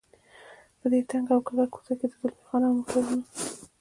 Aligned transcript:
په 0.79 0.85
دې 0.91 0.99
تنګه 1.09 1.31
او 1.35 1.41
کږه 1.47 1.65
کوڅه 1.73 1.93
کې 1.99 2.05
د 2.09 2.13
زلمی 2.21 2.43
خان 2.47 2.61
او 2.67 2.73
موټرونه. 2.77 3.23